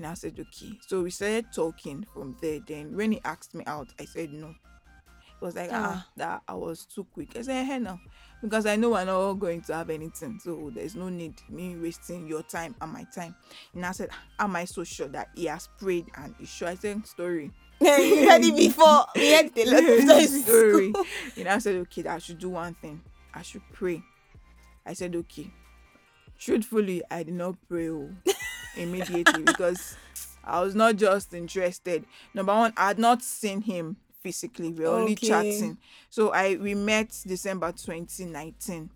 [0.02, 0.78] Know, I said, okay.
[0.86, 2.60] So we started talking from there.
[2.66, 4.50] Then when he asked me out, I said no.
[4.50, 6.10] It was like, ah, Ah.
[6.18, 7.36] that I was too quick.
[7.38, 8.00] I said, hey, no.
[8.42, 10.40] Because I know we're not going to have anything.
[10.44, 13.36] So there's no need me wasting your time and my time.
[13.74, 16.68] And I said, am I so sure that he has prayed and he's sure?
[16.70, 17.52] I said, story.
[17.82, 19.06] you heard it before.
[19.16, 20.94] We had a lot of times story.
[21.38, 23.02] And I said, okay, I should do one thing.
[23.34, 24.02] I should pray.
[24.86, 25.50] I said, okay.
[26.38, 28.10] Truthfully, I did not pray oh,
[28.78, 29.96] immediately because
[30.44, 32.06] I was not just interested.
[32.34, 34.72] Number one, I had not seen him physically.
[34.72, 35.78] We were only chatting.
[36.10, 38.90] So I we met December 2019.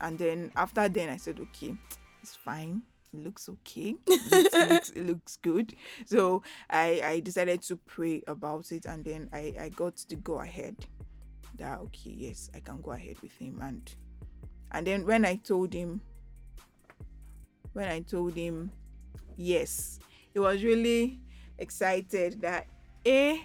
[0.00, 1.74] And then after then I said, okay,
[2.22, 2.82] it's fine.
[3.12, 3.96] It looks okay.
[4.06, 5.74] It looks, it looks, it looks good.
[6.06, 10.40] So I I decided to pray about it and then I I got to go
[10.40, 10.76] ahead
[11.58, 13.92] that okay yes I can go ahead with him and
[14.70, 16.00] and then when I told him
[17.78, 18.72] when I told him
[19.36, 20.00] yes
[20.34, 21.20] he was really
[21.58, 22.66] excited that
[23.06, 23.36] eh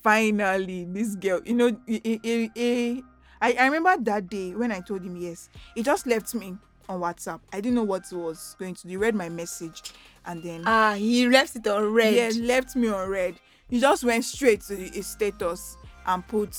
[0.00, 3.00] finally this girl you know eh, eh, eh, eh,
[3.42, 6.56] I, I remember that day when I told him yes he just left me
[6.88, 9.82] on WhatsApp I didn't know what he was going to do he read my message
[10.24, 12.14] and then Ah, he left it on red.
[12.14, 13.34] yeah, left me on red.
[13.68, 15.76] He just went straight to his status
[16.06, 16.56] and put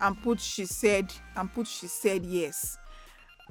[0.00, 2.76] and put she said and put she said yes.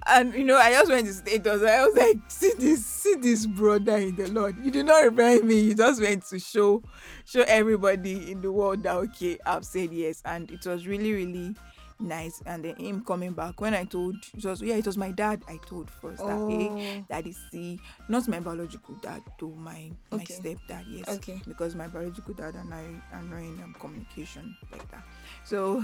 [0.06, 1.62] And you know, I just went to status.
[1.64, 4.56] I was like, see this, see this brother in the Lord.
[4.64, 5.60] You did not remind me.
[5.62, 6.84] You just went to show
[7.26, 10.22] show everybody in the world that okay, I've said yes.
[10.26, 11.56] And it was really, really
[12.00, 12.42] nice.
[12.46, 15.42] And then him coming back when I told it was yeah, it was my dad
[15.48, 17.06] I told first that hey, Oh.
[17.10, 17.80] daddy see
[18.10, 20.34] not my biological dad to my my Okay.
[20.34, 21.42] stepdad yes Okay.
[21.48, 25.04] because my biological dad and I are not in um, communication like that
[25.46, 25.82] so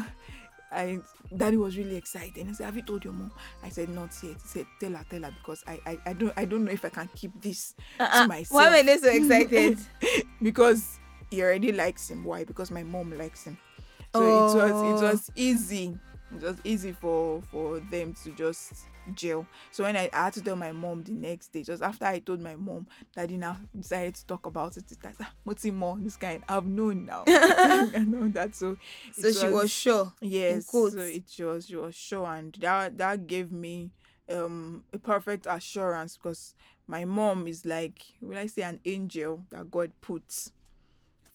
[0.71, 0.99] I
[1.35, 2.45] daddy was really excited.
[2.47, 3.31] He said, Have you told your mom?
[3.63, 4.33] I said, Not yet.
[4.33, 6.85] He said, Tell her, tell her because I I, I don't I don't know if
[6.85, 8.23] I can keep this Uh-uh.
[8.23, 8.51] to myself.
[8.51, 9.79] Why were they so excited?
[10.41, 10.99] because
[11.31, 12.23] he already likes him.
[12.23, 12.43] Why?
[12.43, 13.57] Because my mom likes him.
[14.15, 14.97] So it was Oh.
[14.97, 15.97] it was easy.
[16.35, 19.47] It was easy for for them to just jail.
[19.71, 22.19] So when I, I had to tell my mom the next day, just after I
[22.19, 24.85] told my mom, that, Daddy now decided to talk about it.
[24.91, 26.43] It's like, ah, what's more this kind?
[26.47, 27.23] I've known now.
[27.27, 28.55] I know that.
[28.55, 28.77] So
[29.11, 30.13] so it she was sure.
[30.21, 33.91] Yes, so it was she was sure, and that that gave me
[34.31, 36.53] um a perfect assurance because
[36.87, 40.51] my mom is like, will I say, an angel that God puts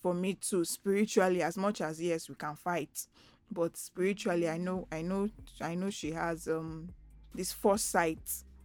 [0.04, 1.42] for me to spiritually.
[1.42, 3.06] As much as yes, we can fight,
[3.50, 5.28] but spiritually, I know, I know,
[5.60, 6.88] I know she has um
[7.34, 8.20] this foresight.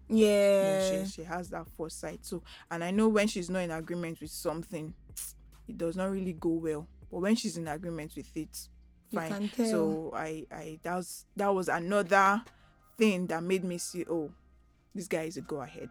[0.08, 1.04] Yeah, Yeah.
[1.06, 2.20] she, she has that foresight.
[2.24, 4.94] So, and I know when she's not in agreement with something,
[5.68, 6.88] it does not really go well.
[7.12, 8.58] But when she's in agreement with it,
[9.14, 9.52] fine.
[9.64, 12.42] So I, I that was that was another
[12.98, 14.32] thing that made me see, oh,
[14.94, 15.90] this guy is a go ahead.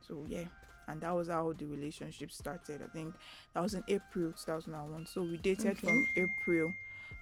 [0.00, 0.44] So yeah,
[0.86, 2.82] and that was how the relationship started.
[2.82, 3.16] I think
[3.54, 5.06] that was in April 2001.
[5.06, 5.78] So we dated Okay.
[5.78, 6.72] from April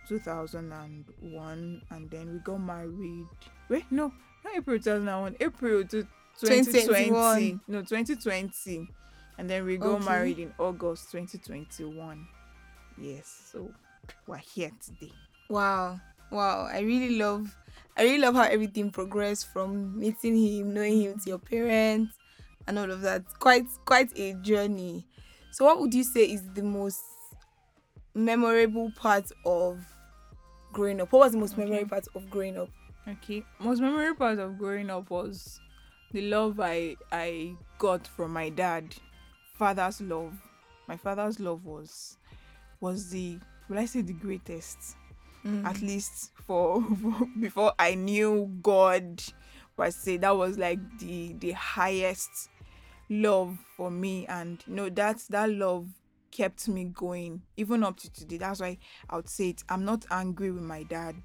[0.08, 3.26] 2001, and then we got married.
[3.68, 4.12] Wait, no,
[4.44, 5.36] not April 2001.
[5.40, 6.06] April to
[6.40, 7.08] 2020.
[7.08, 7.60] 2021.
[7.68, 8.88] No, 2020,
[9.38, 10.04] and then we got Okay.
[10.04, 12.26] married in August 2021.
[12.98, 13.70] Yes, so
[14.26, 15.12] we're here today.
[15.48, 16.00] Wow.
[16.30, 16.68] Wow.
[16.72, 17.54] I really love
[17.96, 22.14] I really love how everything progressed from meeting him, knowing him to your parents
[22.66, 23.22] and all of that.
[23.38, 25.06] Quite quite a journey.
[25.52, 27.00] So what would you say is the most
[28.14, 29.78] memorable part of
[30.76, 31.10] growing up?
[31.10, 31.64] What was the most Okay.
[31.64, 32.68] memorable part of growing up?
[33.08, 33.42] Okay.
[33.58, 35.58] Most memorable part of growing up was
[36.12, 38.94] the love I I got from my dad.
[39.54, 40.34] Father's love.
[40.86, 42.18] My father's love was
[42.80, 44.96] was the will I say the greatest?
[45.46, 45.64] Mm.
[45.64, 49.22] At least for, for before I knew God
[49.76, 52.50] per say That was like the the highest
[53.08, 55.86] love for me and you know that that love
[56.36, 58.36] kept me going even up to today.
[58.36, 58.76] That's why
[59.08, 59.64] I would say it.
[59.68, 61.16] I'm not angry with my dad,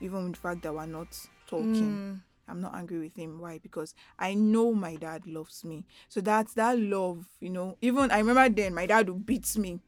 [0.00, 1.08] even with the fact that we're not
[1.48, 1.74] talking.
[1.74, 2.20] Mm.
[2.48, 3.40] I'm not angry with him.
[3.40, 3.58] Why?
[3.62, 5.84] Because I know my dad loves me.
[6.08, 7.76] So that's that love, you know.
[7.82, 9.80] Even I remember then my dad would beat me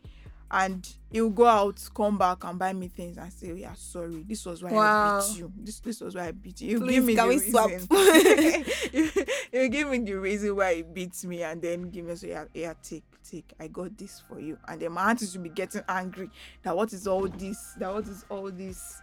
[0.50, 4.24] and he'll go out, come back and buy me things and say, oh, yeah, sorry.
[4.26, 5.18] This was why Wow.
[5.18, 5.52] I beat you.
[5.58, 6.68] This this was why I beat you.
[6.70, 7.70] He'll Please, give me can the we swap?
[7.90, 9.14] reason.
[9.52, 12.44] he'll give me the reason why he beats me and then give me so yeah,
[12.54, 13.52] yeah, take, take.
[13.58, 14.58] I got this for you.
[14.68, 16.30] And then my auntie should be getting angry
[16.62, 17.74] that what is all this?
[17.78, 19.00] That what is all this?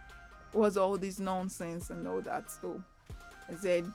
[0.52, 2.50] What's all this nonsense and all that?
[2.50, 2.82] So
[3.50, 3.86] I said,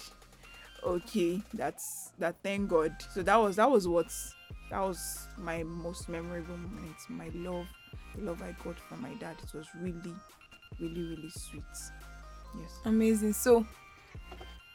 [0.83, 2.35] okay, that's that.
[2.43, 2.95] Thank God.
[3.13, 4.11] So that was that was what
[4.69, 6.95] that was my most memorable moment.
[7.09, 7.67] My love,
[8.15, 9.37] the love I got from my dad.
[9.43, 10.13] It was really,
[10.79, 11.63] really, really sweet.
[12.59, 12.79] Yes.
[12.85, 13.33] Amazing.
[13.33, 13.65] So,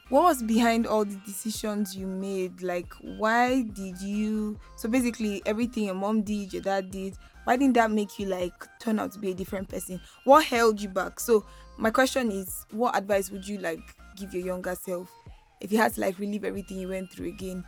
[0.09, 2.61] what was behind all the decisions you made?
[2.61, 4.59] Like, why did you?
[4.75, 7.15] So basically, everything your mom did, your dad did.
[7.45, 9.99] Why didn't that make you like turn out to be a different person?
[10.23, 11.19] What held you back?
[11.19, 11.45] So,
[11.77, 13.81] my question is, what advice would you like
[14.15, 15.11] give your younger self
[15.59, 17.65] if you had to like relive everything you went through again,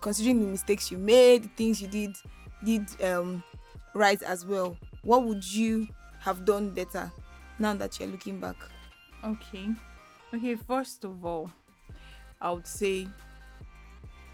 [0.00, 2.16] considering the mistakes you made, the things you did
[2.64, 3.42] did um
[3.94, 4.76] right as well?
[5.02, 5.88] What would you
[6.20, 7.12] have done better
[7.58, 8.56] now that you're looking back?
[9.24, 9.68] Okay.
[10.34, 10.54] Okay.
[10.56, 11.50] First of all,
[12.40, 13.08] I would say,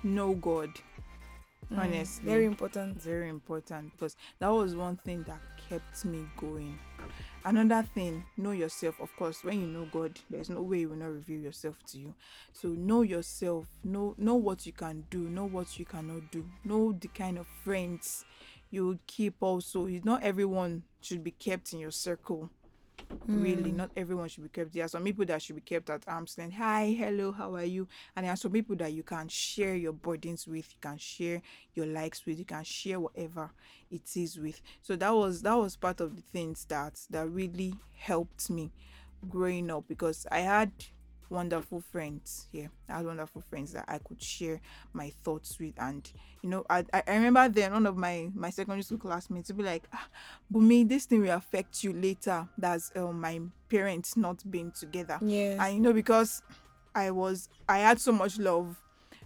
[0.03, 0.71] know God.
[1.73, 2.25] Mm, Honestly.
[2.25, 3.01] very important.
[3.01, 6.79] very important because that was one thing that kept me going.
[7.45, 9.01] Another thing, know yourself.
[9.01, 11.99] Of course, when you know God, there's no way He will not reveal yourself to
[11.99, 12.15] you.
[12.53, 13.67] So know yourself.
[13.83, 15.29] Know know what you can do.
[15.29, 16.45] Know what you cannot do.
[16.65, 18.25] Know the kind of friends
[18.71, 19.35] you would keep.
[19.41, 22.51] Also, not everyone should be kept in your circle.
[23.27, 23.77] Really, hmm.
[23.77, 24.73] not everyone should be kept.
[24.73, 26.55] There are some people that should be kept at arm's length.
[26.57, 27.87] Hi, hello, how are you?
[28.17, 30.69] And there are some people that you can share your burdens with.
[30.73, 31.41] You can share
[31.75, 32.39] your likes with.
[32.39, 33.51] You can share whatever
[33.91, 34.61] it is with.
[34.83, 38.73] So that was that was part of the things that that really helped me
[39.29, 40.73] growing up because I had
[41.33, 44.61] wonderful friends Yeah, I had wonderful friends that I could share
[44.93, 46.09] my thoughts with, and
[46.43, 49.65] you know, I I remember then one of my my secondary school classmates would be
[49.65, 50.07] like, ah,
[50.53, 52.47] Bumi, this thing will affect you later.
[52.59, 55.19] That's um, my parents not being together.
[55.23, 56.43] Yeah, and you know because
[56.95, 58.79] i was i had so much love.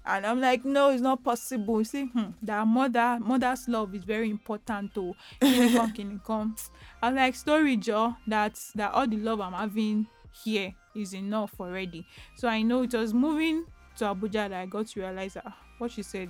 [0.09, 1.81] And i'm like no it's not possible.
[1.81, 6.55] You see hmm, that mother mother's love is very important to come can come.
[7.03, 10.07] I was like story joe that that all the love i'm having
[10.45, 12.07] here is enough already.
[12.37, 13.67] So i know it was moving
[13.99, 16.29] to abuja that i got to realize that ah, what she said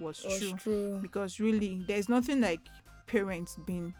[0.00, 0.52] was was true.
[0.54, 0.98] true.
[1.00, 2.60] because really there's nothing like
[3.06, 3.94] parents being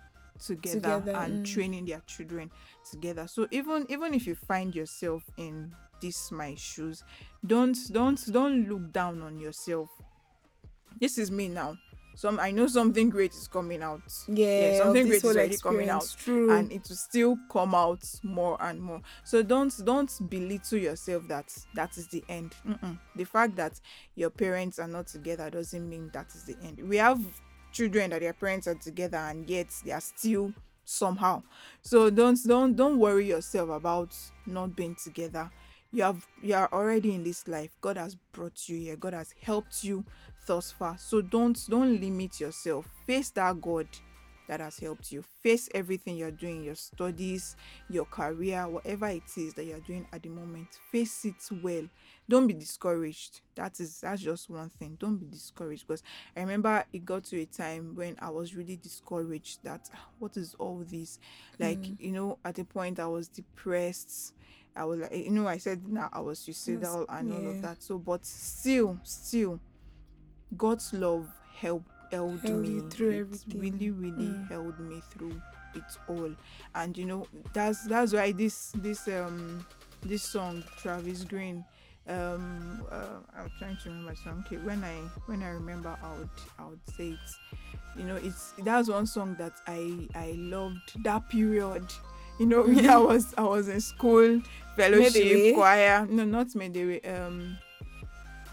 [0.45, 1.53] together, Together, and mm.
[1.53, 2.51] training their children
[2.91, 3.27] together.
[3.29, 7.05] So even even if you find yourself in this my shoes
[7.47, 9.89] don't don't don't look down on yourself.
[11.01, 11.77] This is me now
[12.15, 14.03] some i know something great is coming out.
[14.29, 16.15] Yeah, of something great is already coming out.
[16.19, 16.51] True.
[16.53, 19.01] and it will still come out more and more.
[19.25, 22.55] So don't don't belittle yourself that that is the end.
[22.67, 22.99] Mm-mm.
[23.17, 23.81] the fact that
[24.15, 26.81] your parents are not together doesn't mean that is the end.
[26.89, 27.21] We have
[27.73, 30.53] children that their parents are together and yet they are still
[30.85, 31.43] somehow.
[31.83, 35.51] So don't don't don't worry yourself about not being together.
[35.93, 37.71] You have you are already in this life.
[37.81, 38.97] God has brought you here.
[38.97, 40.05] God has helped you
[40.47, 40.97] thus far.
[40.99, 42.87] So don't don't limit yourself.
[43.07, 43.89] Face that god
[44.47, 45.23] that has helped you.
[45.43, 47.57] Face everything you're doing your studies
[47.89, 50.69] your career whatever it is that you're doing at the moment.
[50.93, 51.89] Face it well.
[52.29, 53.41] Don't be discouraged.
[53.55, 54.97] That is that's just one thing.
[55.01, 56.03] Don't be discouraged because
[56.37, 60.37] i remember it got to a time when i was really discouraged that "Ah, what
[60.37, 61.19] is all this?
[61.59, 64.35] Like you know at a point i was depressed.
[64.77, 67.83] I was like you know i said now i was suicidal and all of that.
[67.83, 69.61] So but still still
[70.57, 71.29] god's love
[71.61, 73.61] helped held, Held me through It everything.
[73.61, 74.49] really really Mm.
[74.49, 75.41] held me through
[75.75, 76.31] it all.
[76.75, 79.65] And you know that's that's why this this um
[80.05, 81.65] this song travis green
[82.09, 84.15] um uh, i'm trying to remember.
[84.15, 84.95] Song okay when i
[85.27, 87.19] when i remember i would i would say it.
[87.97, 91.85] You know it's that's one song that i i loved that period.
[92.39, 94.41] You know when i was i was in school
[94.77, 96.07] fellowship choir.
[96.11, 97.57] No not Made a Way, um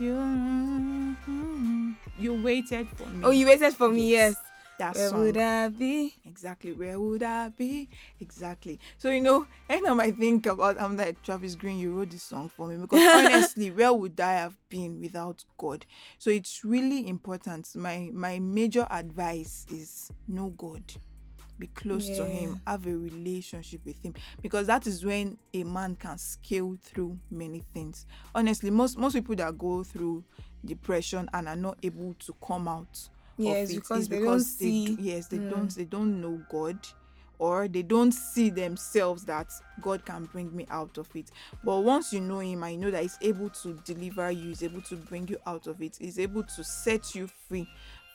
[0.01, 1.91] you mm-hmm.
[2.17, 4.11] you waited for me oh, you waited for me.
[4.11, 4.35] Yes.
[4.79, 6.15] that Where song would I be?
[6.25, 6.73] Exactly.
[6.73, 7.87] Where would I be?
[8.19, 8.79] Exactly.
[8.97, 12.49] So you know, anytime I think about I'm like Travis Green, you wrote this song
[12.49, 15.85] for me because honestly, where would I have been without God?
[16.17, 17.69] So it's really important.
[17.75, 20.83] My my major advice is know God.
[21.61, 25.95] Be close to him, have a relationship with him because that is when a man
[25.95, 28.07] can scale through many things.
[28.33, 30.23] Honestly, most most people that go through
[30.65, 34.57] depression and are not able to come out Yes, of it because is they because
[34.57, 35.49] don't they see- yes they Mm.
[35.49, 36.79] don't they don't know god
[37.39, 39.47] or they don't see themselves that
[39.81, 41.29] god can bring me out of it
[41.63, 44.81] but once you know him I know that he's able to deliver you he's able
[44.81, 47.67] to bring you out of it he's able to set you free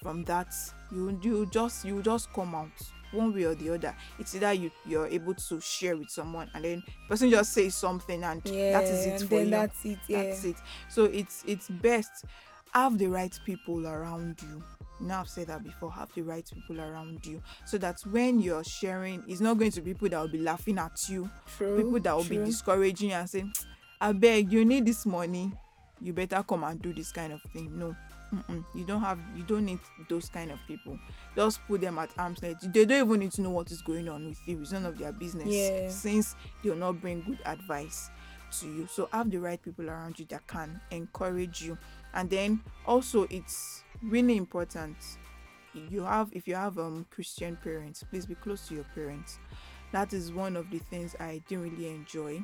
[0.03, 0.55] from that
[0.93, 2.71] you you just you just come out
[3.17, 6.65] one way or the other it's either you you're able to share with someone and
[6.65, 8.73] then person just says something and Yeah.
[8.81, 9.99] that is it for you that's it.
[10.09, 10.23] Yeah.
[10.25, 10.57] that's it
[10.89, 12.25] so it's it's best
[12.73, 14.63] have the right people around you
[15.01, 18.65] now i've said that before have the right people around you so that when you're
[18.65, 21.77] sharing it's not going to be people that will be laughing at you True.
[21.77, 23.53] people that will be discouraging you and saying
[24.01, 25.53] i beg you need this money
[26.01, 27.95] you better come and do this kind of thing no
[28.35, 28.65] Mm-mm.
[28.75, 30.99] you don't have you don't need those kind of people.
[31.37, 32.61] Just put them at arm's length.
[32.73, 34.61] They don't even need to know what is going on with you.
[34.61, 35.89] It's none of their business Yeah.
[35.91, 38.11] since they will not bring good advice
[38.61, 38.89] to you.
[38.91, 41.79] So have the right people around you that can encourage you.
[42.15, 44.97] And then also it's really important
[45.91, 49.39] you have if you have um christian parents please be close to your parents.
[49.93, 52.41] That is one of the things i didn't really enjoy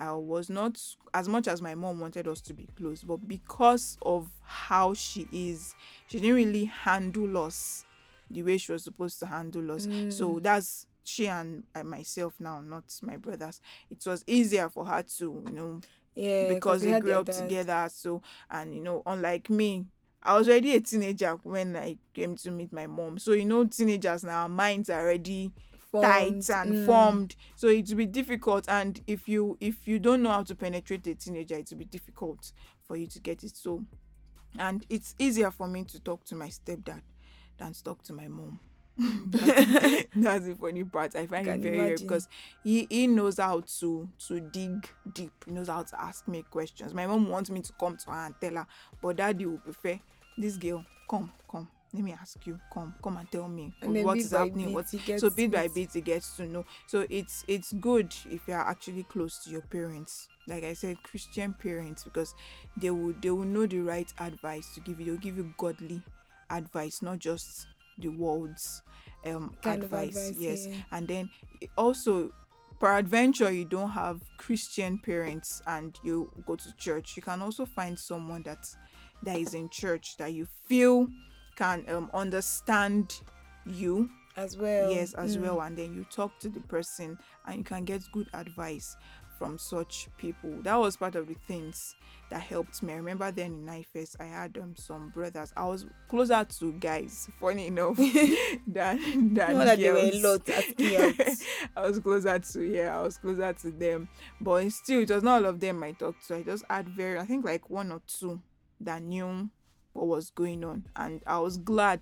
[0.00, 0.80] i was not
[1.14, 5.28] as much as my mom wanted us to be close but because of how she
[5.32, 5.74] is
[6.08, 7.84] she didn't really handle us
[8.30, 10.42] the way she was supposed to handle us so mm.
[10.42, 13.60] that's she and I, myself now not my brothers
[13.90, 15.80] it was easier for her to you know
[16.14, 17.34] yeah, because we grew up dad.
[17.34, 17.88] together.
[17.90, 19.86] So, and you know, unlike me,
[20.22, 23.18] I was already a teenager when I came to meet my mom.
[23.18, 25.50] So, you know, teenagers now, minds are already
[25.92, 26.86] tight and mm.
[26.86, 27.36] formed.
[27.56, 28.66] So it will be difficult.
[28.68, 31.84] And if you if you don't know how to penetrate a teenager, it will be
[31.84, 33.56] difficult for you to get it.
[33.56, 33.84] So,
[34.58, 37.02] and it's easier for me to talk to my stepdad
[37.58, 38.60] than to talk to my mom.
[39.26, 41.16] that's, that's the funny part.
[41.16, 42.28] I find it very weird because
[42.62, 45.32] he, he knows how to to dig deep.
[45.46, 46.92] He knows how to ask me questions.
[46.92, 48.66] My mom wants me to come to her and tell her,
[49.00, 49.98] but daddy will prefer
[50.36, 50.84] this girl.
[51.08, 51.68] Come, come.
[51.92, 52.58] Let me ask you.
[52.72, 54.72] Come, come and tell me And what is happening.
[54.72, 56.64] What so bit by bit he gets to know.
[56.86, 60.28] So it's it's good if you are actually close to your parents.
[60.46, 62.34] Like I said, Christian parents because
[62.76, 65.06] they will they will know the right advice to give you.
[65.06, 66.00] They'll give you godly
[66.48, 67.66] advice, not just
[67.98, 68.82] the world's
[69.26, 70.16] um Kind advice.
[70.16, 70.66] advice, yes.
[70.68, 70.76] yeah.
[70.92, 71.30] And then
[71.76, 72.30] also
[72.78, 77.98] peradventure you don't have Christian parents and you go to church, you can also find
[77.98, 78.64] someone that
[79.22, 81.08] that is in church that you feel
[81.60, 83.20] can um understand
[83.66, 84.90] you as well.
[84.92, 85.42] yes as Mm.
[85.42, 88.96] well and then you talk to the person and you can get good advice
[89.38, 90.50] from such people.
[90.62, 91.94] That was part of the things
[92.28, 92.92] that helped me.
[92.92, 95.50] I remember then in NIFES, I had um, some brothers.
[95.56, 97.96] I was closer to guys, funny enough,
[98.66, 101.42] than than know that there were a lot at girls.
[101.74, 104.08] I was closer to yeah, I was closer to them.
[104.42, 106.36] But still, it was not all of them I talked to.
[106.36, 108.42] I just had very, I think like one or two
[108.80, 109.48] that knew
[109.92, 112.00] what was going on, and I was glad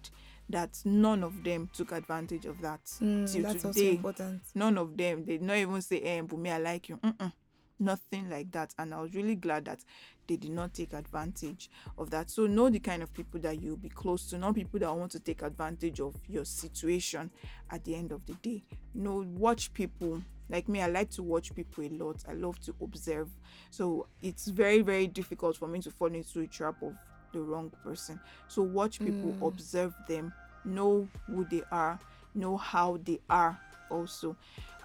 [0.51, 2.85] that none of them took advantage of that.
[3.03, 4.43] Mm, till that's also today, important.
[4.55, 6.97] none of them they did not even say hey, Bumi, I like you.
[6.99, 7.33] Mm-mm.
[7.79, 8.75] nothing like that.
[8.79, 9.81] And I was really glad that
[10.27, 12.31] they did not take advantage of that.
[12.31, 15.13] So know the kind of people that you'll be close to not people that want
[15.13, 17.31] to take advantage of your situation
[17.71, 18.63] at the end of the day.
[18.95, 20.23] Know watch people.
[20.51, 22.25] Like me i like to watch people a lot.
[22.29, 23.29] I love to observe.
[23.71, 26.95] So it's very very difficult for me to fall into a trap of
[27.33, 28.19] the wrong person
[28.49, 29.47] so watch people Mm.
[29.49, 30.33] observe them
[30.65, 31.99] know who they are
[32.35, 33.59] know how they are
[33.91, 34.37] also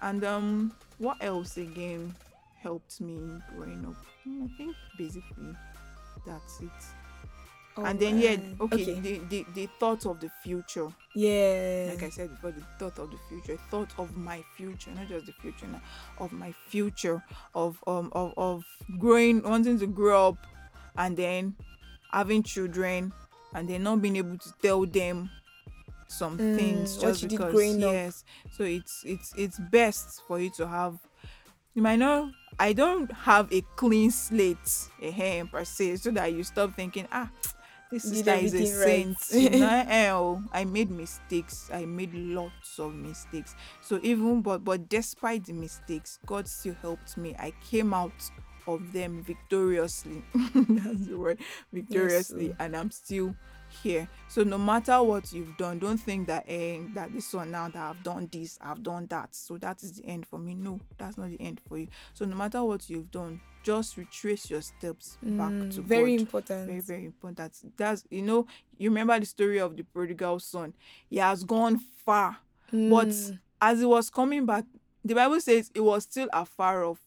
[0.02, 2.14] and um what else again
[2.62, 3.18] helped me
[3.54, 5.54] growing up Hmm, i think basically
[6.26, 6.70] that's it
[7.76, 8.60] and then yeah Alright.
[8.60, 11.88] okay, The, the the thought of the future yeah.
[11.90, 15.26] like I said before, the thought of the future, thought of my future, not just
[15.26, 15.80] the future now,
[16.18, 17.22] of my future,
[17.54, 18.64] of um of, of
[18.98, 20.38] growing, wanting to grow up,
[20.96, 21.54] and then
[22.14, 23.12] having children,
[23.54, 25.30] and then not being able to tell them
[26.08, 27.96] some Mm, things just you because growing up.
[27.96, 28.24] yes.
[28.52, 30.98] So it's it's it's best for you to have.
[31.74, 36.32] You might know I don't have a clean slate, a hair per se, so that
[36.32, 37.30] you stop thinking ah.
[37.90, 39.16] This Did sister is a saint.
[39.36, 39.52] right.
[39.52, 41.70] Nah, eh, oh, I made mistakes.
[41.72, 43.54] I made lots of mistakes.
[43.82, 47.34] So even but but despite the mistakes, God still helped me.
[47.38, 48.12] I came out
[48.66, 50.22] of them victoriously.
[50.54, 51.38] That's the word,
[51.72, 52.56] victoriously, Lord.
[52.60, 53.34] and I'm still
[53.82, 54.08] here.
[54.28, 57.76] So no matter what you've done, don't think that eh, that this one now that
[57.76, 59.34] I've done this, I've done that.
[59.34, 60.54] So that is the end for me.
[60.54, 61.88] No, that's not the end for you.
[62.12, 66.20] So no matter what you've done, just retrace your steps back Mm, to very God
[66.20, 66.66] important.
[66.66, 68.46] very very important that's you know
[68.76, 70.74] you remember the story of the prodigal son
[71.08, 72.36] he has gone far
[72.70, 74.64] but Mm, as he was coming back
[75.02, 77.00] the bible says he was still afar off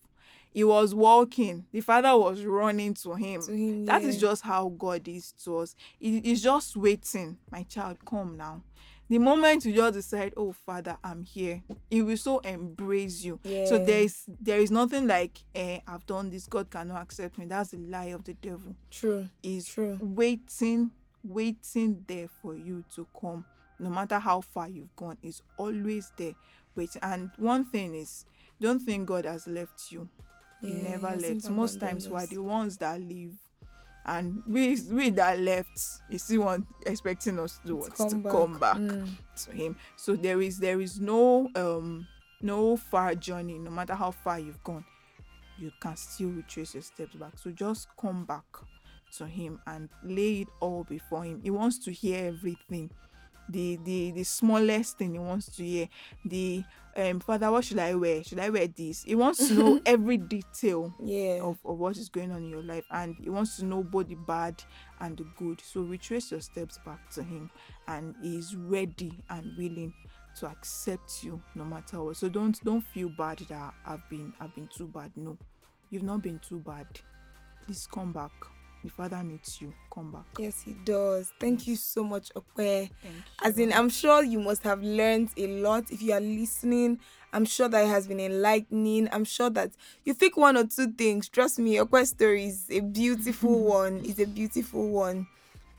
[0.58, 1.68] he was walking.
[1.72, 3.43] The father was running to him.
[3.43, 4.22] To him, that is yeah.
[4.22, 5.76] just how god is to us.
[5.99, 7.38] He is just waiting.
[7.51, 8.64] My child come now.
[9.08, 13.39] The moment you just decide oh father i'm here he will so embrace you.
[13.43, 16.47] So there is there is nothing like eh i've done this.
[16.47, 17.45] God cannot accept me.
[17.45, 18.76] That's the lie of the devil.
[18.89, 19.30] True.
[19.43, 19.99] is True.
[20.01, 20.89] waiting
[21.24, 23.45] waiting there for you to come.
[23.78, 26.34] No matter how far you've gone is always there
[26.76, 27.03] waiting.
[27.03, 28.26] And one thing is
[28.60, 30.10] don't think god has left you
[30.62, 31.49] he Yeah, never he left.
[31.49, 33.36] most times we're the ones that leave
[34.05, 35.80] and we we that left
[36.10, 37.95] is still want expecting us to, do what?
[37.95, 39.10] to come back Mm,
[39.43, 39.76] to him.
[39.97, 42.08] So there is there is no um
[42.41, 43.58] no far journey.
[43.60, 44.86] No matter how far you've gone
[45.60, 47.34] you can still retrace your steps back.
[47.38, 48.45] So just come back
[49.18, 51.41] to him and lay it all before him.
[51.41, 52.91] He wants to hear everything
[53.49, 55.87] the the the smallest thing he wants to hear
[56.25, 56.63] the
[56.95, 58.23] um father what should i wear?
[58.23, 59.03] Should i wear this?
[59.03, 61.39] He wants to know every detail yeah.
[61.41, 64.07] of, of what is going on in your life and he wants to know both
[64.07, 64.61] the bad
[64.99, 65.61] and the good.
[65.61, 67.49] So retrace your steps back to him
[67.87, 69.93] and he's ready and willing
[70.39, 72.17] to accept you no matter what.
[72.17, 75.11] So don't don't feel bad that i've been i've been too bad.
[75.15, 75.37] No
[75.89, 76.87] you've not been too bad.
[77.65, 78.31] Please come back
[78.88, 81.33] the father needs you come back Yes, he does.
[81.41, 82.89] Thank you so much, Ope.
[83.43, 85.91] As in, I'm sure you must have learned a lot.
[85.91, 86.99] If you are listening,
[87.33, 89.09] I'm sure that it has been enlightening.
[89.11, 89.71] I'm sure that
[90.05, 91.27] you think one or two things.
[91.27, 94.01] Trust me, your quest story is a beautiful one.
[94.05, 95.27] It's a beautiful one.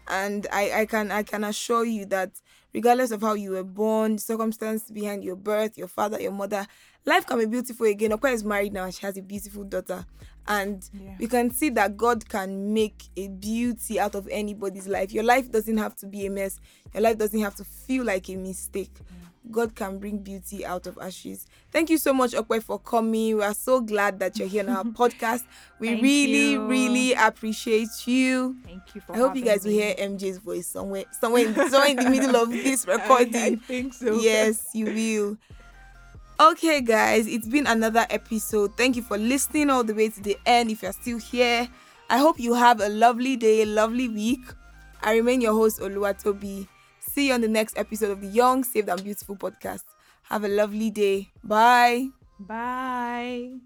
[0.08, 2.30] And I, I can I can assure you that
[2.74, 6.66] regardless of how you were born, circumstance behind your birth, your father, your mother,
[7.04, 8.12] life can be beautiful again.
[8.12, 10.04] Ope is married now she has a beautiful daughter.
[10.46, 11.16] And Yeah.
[11.18, 15.12] we can see that God can make a beauty out of anybody's life.
[15.12, 16.58] Your life doesn't have to be a mess.
[16.94, 18.92] Your life doesn't have to feel like a mistake.
[19.50, 21.46] God can bring beauty out of ashes.
[21.72, 23.36] Thank you so much, Ope, for coming.
[23.36, 25.44] We are so glad that you're here on our podcast.
[25.78, 26.66] We Thank really, you.
[26.66, 28.56] really appreciate you.
[28.64, 31.88] thank you for I hope you guys will hear MJ's voice somewhere, somewhere, in, somewhere
[31.88, 33.56] in the middle of this I, I recording.
[33.58, 35.36] think so Yes, you will.
[36.40, 38.76] Okay, guys, it's been another episode.
[38.76, 40.70] Thank you for listening all the way to the end.
[40.70, 41.68] If you're still here,
[42.08, 44.40] I hope you have a lovely day, a lovely week.
[45.02, 46.68] I remain your host, Oluwatobi.
[47.18, 49.82] See you on the next episode of the Young, Saved, and Beautiful podcast.
[50.30, 51.26] Have a lovely day.
[51.42, 52.10] Bye.
[52.38, 53.58] bye